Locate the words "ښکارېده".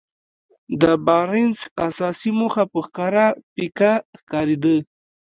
4.19-4.75